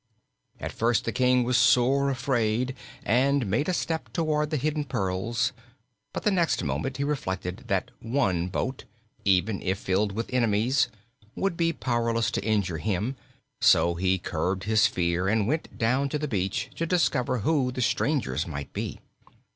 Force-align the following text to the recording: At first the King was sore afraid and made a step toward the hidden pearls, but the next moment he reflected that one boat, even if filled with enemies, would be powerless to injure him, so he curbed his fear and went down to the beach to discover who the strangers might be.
At 0.59 0.71
first 0.71 1.05
the 1.05 1.11
King 1.11 1.43
was 1.43 1.57
sore 1.57 2.09
afraid 2.09 2.73
and 3.05 3.45
made 3.45 3.69
a 3.69 3.71
step 3.73 4.11
toward 4.11 4.49
the 4.49 4.57
hidden 4.57 4.83
pearls, 4.83 5.53
but 6.11 6.23
the 6.23 6.31
next 6.31 6.63
moment 6.63 6.97
he 6.97 7.03
reflected 7.03 7.65
that 7.67 7.91
one 7.99 8.47
boat, 8.47 8.85
even 9.25 9.61
if 9.61 9.77
filled 9.77 10.13
with 10.13 10.33
enemies, 10.33 10.87
would 11.35 11.55
be 11.55 11.71
powerless 11.71 12.31
to 12.31 12.43
injure 12.43 12.79
him, 12.79 13.15
so 13.59 13.93
he 13.93 14.17
curbed 14.17 14.63
his 14.63 14.87
fear 14.87 15.27
and 15.27 15.47
went 15.47 15.77
down 15.77 16.09
to 16.09 16.17
the 16.17 16.27
beach 16.27 16.71
to 16.77 16.87
discover 16.87 17.37
who 17.37 17.71
the 17.71 17.83
strangers 17.83 18.47
might 18.47 18.73
be. 18.73 18.99